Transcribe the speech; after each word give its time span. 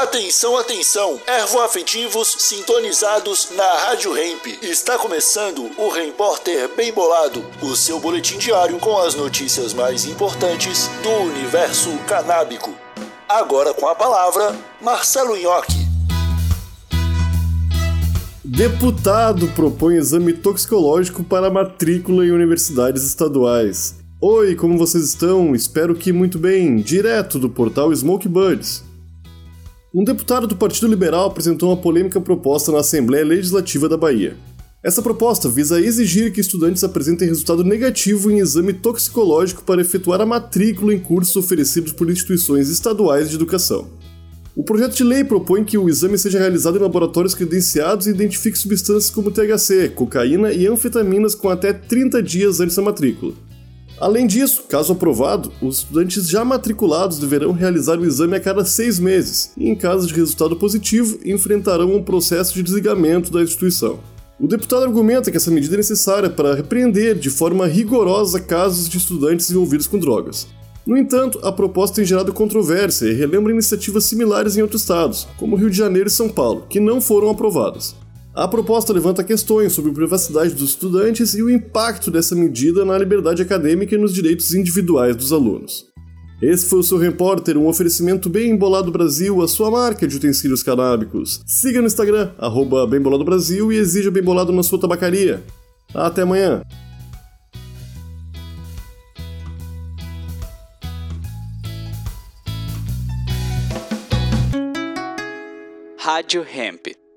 Atenção, 0.00 0.56
atenção! 0.56 1.20
Ervoafetivos 1.26 2.34
sintonizados 2.38 3.50
na 3.54 3.70
Rádio 3.84 4.16
Hemp. 4.16 4.46
Está 4.62 4.96
começando 4.96 5.70
o 5.76 5.90
Repórter 5.90 6.74
Bem 6.74 6.90
Bolado, 6.90 7.44
o 7.60 7.76
seu 7.76 8.00
boletim 8.00 8.38
diário 8.38 8.78
com 8.78 8.96
as 8.96 9.14
notícias 9.14 9.74
mais 9.74 10.06
importantes 10.06 10.88
do 11.02 11.10
universo 11.10 11.90
canábico. 12.08 12.74
Agora 13.28 13.74
com 13.74 13.86
a 13.86 13.94
palavra, 13.94 14.56
Marcelo 14.80 15.36
Nhoque. 15.36 15.86
Deputado 18.42 19.48
propõe 19.48 19.96
exame 19.96 20.32
toxicológico 20.32 21.22
para 21.22 21.50
matrícula 21.50 22.24
em 22.24 22.30
universidades 22.30 23.04
estaduais. 23.04 23.96
Oi, 24.18 24.56
como 24.56 24.78
vocês 24.78 25.04
estão? 25.04 25.54
Espero 25.54 25.94
que 25.94 26.10
muito 26.10 26.38
bem, 26.38 26.76
direto 26.76 27.38
do 27.38 27.50
portal 27.50 27.94
Smoke 27.94 28.28
Birds. 28.28 28.88
Um 29.92 30.04
deputado 30.04 30.46
do 30.46 30.54
Partido 30.54 30.86
Liberal 30.86 31.26
apresentou 31.26 31.68
uma 31.68 31.76
polêmica 31.76 32.20
proposta 32.20 32.70
na 32.70 32.78
Assembleia 32.78 33.24
Legislativa 33.24 33.88
da 33.88 33.96
Bahia. 33.96 34.36
Essa 34.84 35.02
proposta 35.02 35.48
visa 35.48 35.80
exigir 35.80 36.32
que 36.32 36.40
estudantes 36.40 36.84
apresentem 36.84 37.26
resultado 37.26 37.64
negativo 37.64 38.30
em 38.30 38.38
exame 38.38 38.72
toxicológico 38.72 39.64
para 39.64 39.80
efetuar 39.80 40.20
a 40.20 40.26
matrícula 40.26 40.94
em 40.94 41.00
cursos 41.00 41.34
oferecidos 41.34 41.92
por 41.92 42.08
instituições 42.08 42.68
estaduais 42.68 43.30
de 43.30 43.34
educação. 43.34 43.88
O 44.54 44.62
projeto 44.62 44.94
de 44.94 45.02
lei 45.02 45.24
propõe 45.24 45.64
que 45.64 45.76
o 45.76 45.88
exame 45.88 46.16
seja 46.16 46.38
realizado 46.38 46.78
em 46.78 46.82
laboratórios 46.82 47.34
credenciados 47.34 48.06
e 48.06 48.10
identifique 48.10 48.56
substâncias 48.56 49.10
como 49.10 49.32
THC, 49.32 49.88
cocaína 49.88 50.52
e 50.52 50.68
anfetaminas 50.68 51.34
com 51.34 51.48
até 51.48 51.72
30 51.72 52.22
dias 52.22 52.60
antes 52.60 52.76
da 52.76 52.82
matrícula. 52.82 53.32
Além 54.00 54.26
disso, 54.26 54.64
caso 54.66 54.94
aprovado, 54.94 55.52
os 55.60 55.80
estudantes 55.80 56.26
já 56.26 56.42
matriculados 56.42 57.18
deverão 57.18 57.52
realizar 57.52 57.98
o 57.98 58.06
exame 58.06 58.34
a 58.34 58.40
cada 58.40 58.64
seis 58.64 58.98
meses 58.98 59.52
e, 59.58 59.68
em 59.68 59.74
caso 59.74 60.06
de 60.06 60.14
resultado 60.14 60.56
positivo, 60.56 61.18
enfrentarão 61.22 61.94
um 61.94 62.02
processo 62.02 62.54
de 62.54 62.62
desligamento 62.62 63.30
da 63.30 63.42
instituição. 63.42 64.00
O 64.40 64.48
deputado 64.48 64.84
argumenta 64.84 65.30
que 65.30 65.36
essa 65.36 65.50
medida 65.50 65.74
é 65.74 65.76
necessária 65.76 66.30
para 66.30 66.54
repreender 66.54 67.18
de 67.18 67.28
forma 67.28 67.66
rigorosa 67.66 68.40
casos 68.40 68.88
de 68.88 68.96
estudantes 68.96 69.50
envolvidos 69.50 69.86
com 69.86 69.98
drogas. 69.98 70.48
No 70.86 70.96
entanto, 70.96 71.38
a 71.42 71.52
proposta 71.52 71.96
tem 71.96 72.06
gerado 72.06 72.32
controvérsia 72.32 73.04
e 73.04 73.12
relembra 73.12 73.52
iniciativas 73.52 74.04
similares 74.04 74.56
em 74.56 74.62
outros 74.62 74.80
estados, 74.80 75.28
como 75.36 75.56
Rio 75.56 75.68
de 75.68 75.76
Janeiro 75.76 76.08
e 76.08 76.10
São 76.10 76.30
Paulo, 76.30 76.64
que 76.70 76.80
não 76.80 77.02
foram 77.02 77.28
aprovadas. 77.28 77.94
A 78.34 78.46
proposta 78.46 78.92
levanta 78.92 79.24
questões 79.24 79.72
sobre 79.72 79.90
a 79.90 79.94
privacidade 79.94 80.54
dos 80.54 80.70
estudantes 80.70 81.34
e 81.34 81.42
o 81.42 81.50
impacto 81.50 82.12
dessa 82.12 82.36
medida 82.36 82.84
na 82.84 82.96
liberdade 82.96 83.42
acadêmica 83.42 83.94
e 83.94 83.98
nos 83.98 84.14
direitos 84.14 84.54
individuais 84.54 85.16
dos 85.16 85.32
alunos. 85.32 85.86
Esse 86.40 86.66
foi 86.66 86.78
o 86.78 86.82
seu 86.82 86.96
repórter, 86.96 87.58
um 87.58 87.66
oferecimento 87.66 88.30
bem 88.30 88.50
embolado 88.52 88.92
Brasil, 88.92 89.42
a 89.42 89.48
sua 89.48 89.68
marca 89.68 90.06
de 90.06 90.16
utensílios 90.16 90.62
canábicos. 90.62 91.42
Siga 91.44 91.80
no 91.80 91.88
Instagram, 91.88 92.30
arroba 92.38 92.86
Brasil 92.86 93.72
e 93.72 93.76
exija 93.76 94.12
Bem 94.12 94.22
Bolado 94.22 94.52
na 94.52 94.62
sua 94.62 94.80
tabacaria. 94.80 95.42
Até 95.92 96.22
amanhã! 96.22 96.62
Rádio 105.98 106.42
Hemp. 106.42 107.09